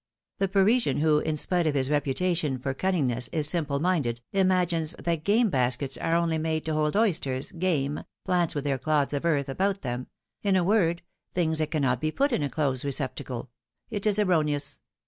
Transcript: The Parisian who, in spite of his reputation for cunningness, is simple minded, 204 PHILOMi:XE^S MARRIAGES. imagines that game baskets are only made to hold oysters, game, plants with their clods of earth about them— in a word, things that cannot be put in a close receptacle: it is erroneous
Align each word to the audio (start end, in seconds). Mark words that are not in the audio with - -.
The 0.39 0.47
Parisian 0.47 0.97
who, 0.97 1.19
in 1.19 1.37
spite 1.37 1.67
of 1.67 1.75
his 1.75 1.87
reputation 1.91 2.57
for 2.57 2.73
cunningness, 2.73 3.29
is 3.31 3.47
simple 3.47 3.79
minded, 3.79 4.15
204 4.33 4.33
PHILOMi:XE^S 4.41 4.47
MARRIAGES. 4.47 4.71
imagines 4.95 5.05
that 5.05 5.23
game 5.23 5.49
baskets 5.51 5.97
are 5.99 6.15
only 6.15 6.39
made 6.39 6.65
to 6.65 6.73
hold 6.73 6.95
oysters, 6.97 7.51
game, 7.51 7.99
plants 8.25 8.55
with 8.55 8.63
their 8.63 8.79
clods 8.79 9.13
of 9.13 9.25
earth 9.25 9.47
about 9.47 9.83
them— 9.83 10.07
in 10.41 10.55
a 10.55 10.63
word, 10.63 11.03
things 11.35 11.59
that 11.59 11.69
cannot 11.69 12.01
be 12.01 12.09
put 12.09 12.31
in 12.31 12.41
a 12.41 12.49
close 12.49 12.83
receptacle: 12.83 13.51
it 13.91 14.07
is 14.07 14.17
erroneous 14.17 14.79